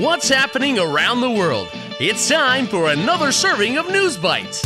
[0.00, 1.68] What's happening around the world?
[2.00, 4.62] It's time for another serving of News Bites.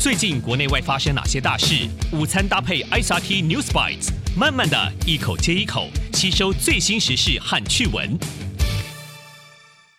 [0.00, 1.88] 最近国内外发生哪些大事？
[2.10, 8.18] 午餐搭配 ICRT News Bites，慢慢的一口接一口吸收最新时事和趣闻。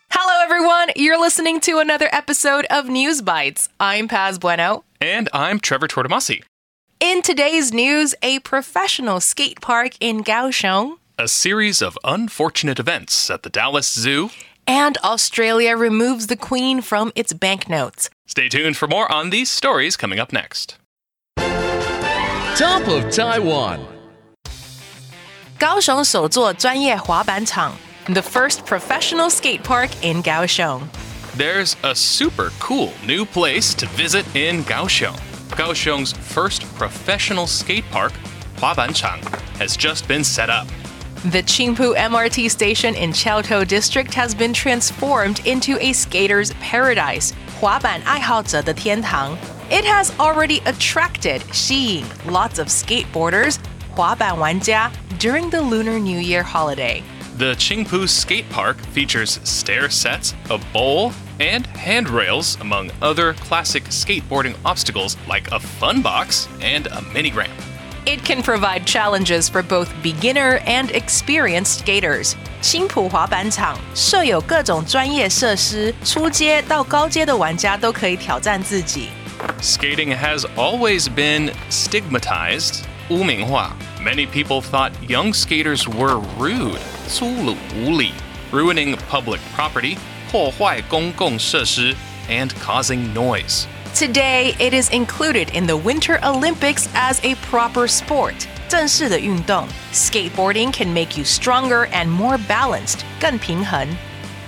[0.09, 3.67] Hello everyone, you're listening to another episode of News Bites.
[3.79, 4.83] I'm Paz Bueno.
[4.99, 6.41] And I'm Trevor Tortomasi.
[6.99, 13.41] In today's news, a professional skate park in Kaohsiung a series of unfortunate events at
[13.41, 14.29] the Dallas Zoo,
[14.66, 18.10] and Australia removes the Queen from its banknotes.
[18.26, 20.76] Stay tuned for more on these stories coming up next.
[22.56, 23.80] Top of Taiwan.
[25.58, 27.72] 高雄首座专业滑板场
[28.06, 30.82] the first professional skate park in Kaohsiung.
[31.36, 35.18] There's a super cool new place to visit in Kaohsiung.
[35.50, 38.12] Kaohsiung's first professional skate park,
[38.56, 39.22] Huabanchang,
[39.58, 40.66] has just been set up.
[41.25, 49.35] The Qingpu MRT station in Qiaotou District has been transformed into a skater's paradise, 滑板爱好者的天堂.
[49.69, 53.57] It has already attracted 吸引 lots of skateboarders,
[53.95, 57.01] 滑板玩家 during the Lunar New Year holiday.
[57.39, 64.55] The Qingpu Skate Park features stair sets, a bowl, and handrails, among other classic skateboarding
[64.63, 67.51] obstacles like a fun box and a mini ramp.
[68.06, 72.34] It can provide challenges for both beginner and experienced skaters.
[72.60, 79.08] 新浦滑板场设有各种专业设施，初阶到高阶的玩家都可以挑战自己。
[79.60, 83.76] Skating has always been stigmatized, 污名化.
[84.00, 88.12] Many people thought young skaters were rude, 粗鲁无礼,
[88.52, 89.96] ruining public property,
[90.30, 91.94] 破坏公共设施,
[92.28, 93.64] and causing noise.
[93.96, 98.34] Today, it is included in the Winter Olympics as a proper sport.
[98.68, 103.86] 正式的运动，skateboarding can make you stronger and more balanced，更平衡。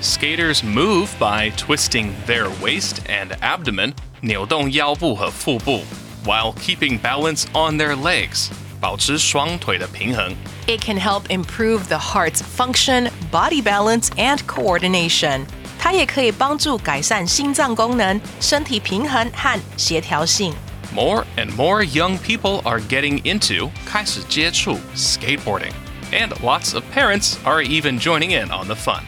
[0.00, 5.82] Skaters move by twisting their waist and abdomen, 扭动腰部和腹部,
[6.24, 8.48] while keeping balance on their legs,
[8.80, 10.34] 保持双腿的平衡.
[10.66, 15.46] It can help improve the heart's function, body balance, and coordination.
[15.78, 20.54] 它也可以帮助改善心脏功能、身体平衡和协调性。
[20.94, 25.72] More and more young people are getting into 开始接触 skateboarding,
[26.12, 29.02] and lots of parents are even joining in on the fun.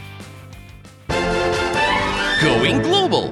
[2.41, 3.31] Going global.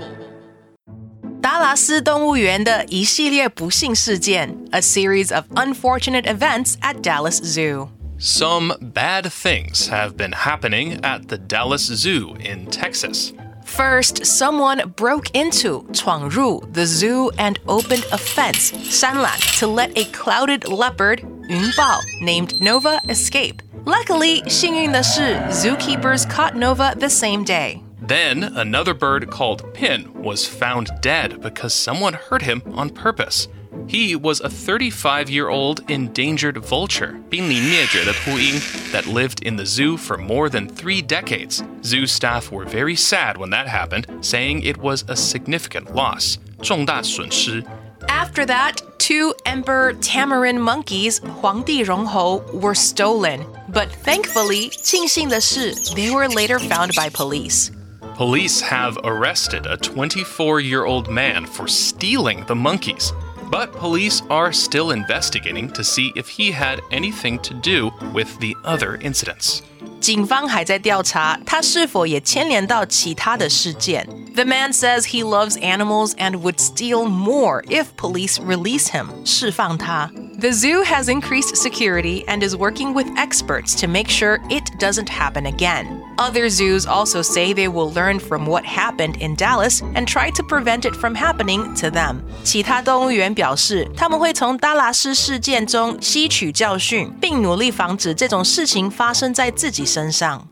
[1.42, 7.90] 达拉斯动物园的一系列不幸事件，a series of unfortunate events at Dallas Zoo.
[8.20, 13.34] Some bad things have been happening at the Dallas Zoo in Texas.
[13.66, 20.06] First, someone broke into 闯入 the zoo and opened a fence 栅栏 to let a
[20.12, 23.60] clouded leopard 云豹 named Nova escape.
[23.86, 27.82] Luckily, 幸运的是 zookeepers caught Nova the same day.
[28.08, 33.48] Then another bird called Pin was found dead because someone hurt him on purpose.
[33.90, 38.60] He was a 35 year old endangered vulture, 濒临灭绝的秃鹰,
[38.92, 41.64] that lived in the zoo for more than three decades.
[41.84, 46.38] Zoo staff were very sad when that happened, saying it was a significant loss.
[46.62, 47.64] 重大损失.
[48.08, 53.42] After that, two emperor tamarin monkeys 皇帝绒猴 were stolen.
[53.72, 57.72] But thankfully, 庆幸的是 they were later found by police.
[58.16, 63.12] Police have arrested a 24 year old man for stealing the monkeys.
[63.52, 68.56] But police are still investigating to see if he had anything to do with the
[68.64, 69.62] other incidents.
[70.02, 74.08] 警方还在调查他是否也牵连到其他的事件。
[74.36, 79.08] The man says he loves animals and would steal more if police release him.
[79.26, 80.12] 释放他。
[80.40, 85.10] The zoo has increased security and is working with experts to make sure it doesn't
[85.10, 86.02] happen again.
[86.18, 90.44] Other zoos also say they will learn from what happened in Dallas and try to
[90.44, 92.18] prevent it from happening to them.
[92.44, 100.48] 其他动物园表示，他们会从达拉斯事件中吸取教训，并努力防止这种事情发生在自己身上。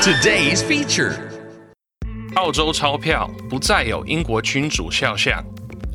[0.00, 1.14] Today's feature.
[2.36, 5.44] 澳洲钞票不再有英国君主肖像.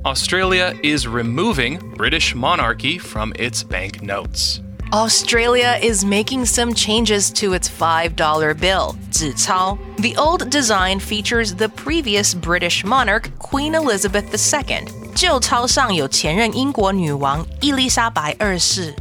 [0.06, 4.62] Australia is removing British monarchy from its banknotes.
[4.94, 9.78] Australia is making some changes to its $5 bill, 纸钞.
[9.98, 14.88] The old design features the previous British monarch, Queen Elizabeth II.
[15.16, 18.94] 旧钞上有前任英国女王伊丽莎白二世。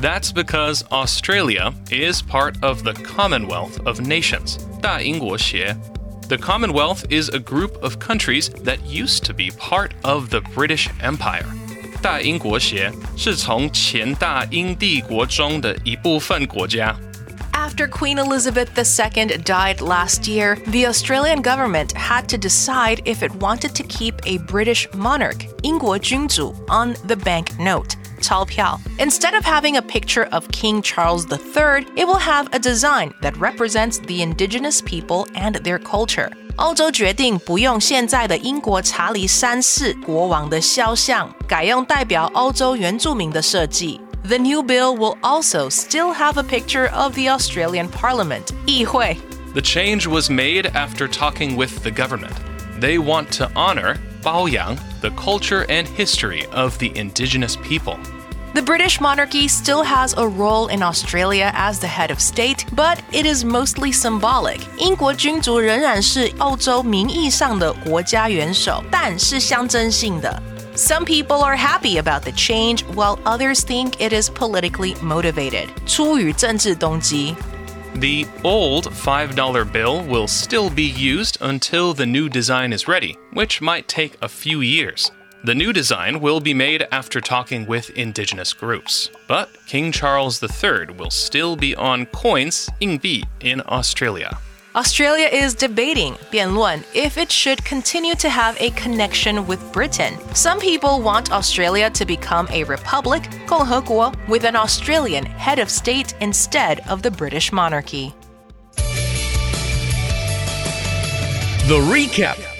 [0.00, 5.76] That's because Australia is part of the Commonwealth of Nations, 大英国协.
[6.32, 10.88] The Commonwealth is a group of countries that used to be part of the British
[11.00, 11.46] Empire.
[12.00, 16.94] 大英国协是从前大英帝国中的一部分国家。
[17.52, 23.32] After Queen Elizabeth II died last year, the Australian government had to decide if it
[23.40, 27.96] wanted to keep a British monarch, 英国君主, on the banknote.
[28.22, 28.78] 钞票.
[28.98, 33.36] Instead of having a picture of King Charles III, it will have a design that
[33.38, 36.30] represents the indigenous people and their culture.
[36.56, 44.00] 欧洲决定不用现在的英国查理三世国王的肖像，改用代表欧洲原住民的设计。
[44.24, 49.16] The new bill will also still have a picture of the Australian Parliament, 议会.
[49.54, 52.34] The change was made after talking with the government.
[52.80, 57.96] They want to honor Baoyang, the culture and history of the indigenous people.
[58.54, 62.98] The British monarchy still has a role in Australia as the head of state, but
[63.12, 64.60] it is mostly symbolic.
[64.78, 70.42] 英国君主仍然是欧洲名义上的国家元首，但是象征性的。
[70.74, 75.68] Some people are happy about the change, while others think it is politically motivated.
[75.86, 77.36] 出于政治动机。
[78.00, 83.86] The old $5 bill will still be used until the new design is ready, which might
[83.88, 85.08] take a few years.
[85.44, 90.96] The new design will be made after talking with indigenous groups, but King Charles III
[90.98, 94.38] will still be on coins 硬币 in Australia.
[94.74, 100.14] Australia is debating 辩论 if it should continue to have a connection with Britain.
[100.34, 106.14] Some people want Australia to become a republic 共和国 with an Australian head of state
[106.20, 108.12] instead of the British monarchy.
[111.68, 112.51] The recap.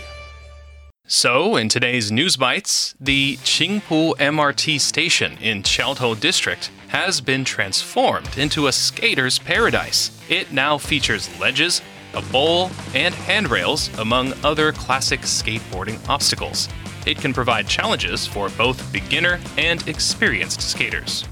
[1.15, 8.35] So, in today's News Bites, the Qingpu MRT station in Qiaotou District has been transformed
[8.35, 10.09] into a skater's paradise.
[10.27, 11.83] It now features ledges,
[12.15, 16.67] a bowl, and handrails, among other classic skateboarding obstacles.
[17.05, 21.25] It can provide challenges for both beginner and experienced skaters.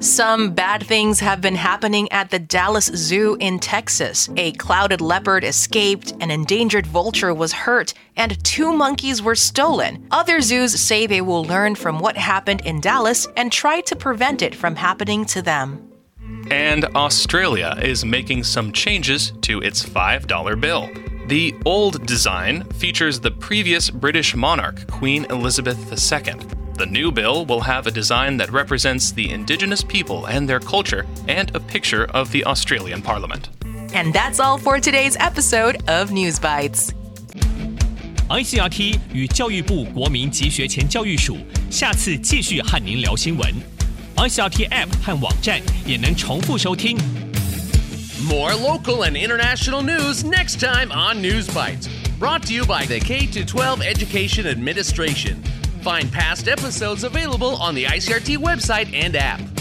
[0.00, 4.28] Some bad things have been happening at the Dallas Zoo in Texas.
[4.36, 10.06] A clouded leopard escaped, an endangered vulture was hurt, and two monkeys were stolen.
[10.12, 14.40] Other zoos say they will learn from what happened in Dallas and try to prevent
[14.40, 15.90] it from happening to them.
[16.48, 20.88] And Australia is making some changes to its $5 bill.
[21.26, 26.67] The old design features the previous British monarch, Queen Elizabeth II.
[26.77, 31.05] The new bill will have a design that represents the indigenous people and their culture
[31.27, 33.49] and a picture of the Australian Parliament.
[33.93, 36.93] And that's all for today's episode of News Bites.
[38.29, 41.37] ICRT 与教育部国民及学前教育署
[41.69, 43.53] 下次继续和您聊新闻。
[44.15, 46.97] ICRT App 和网站也能重复收听。
[48.27, 51.87] More local and international news next time on News Bites.
[52.19, 55.46] Brought to you by the K 12 Education Administration.
[55.88, 59.57] Find past episodes available on the ICRT website and app.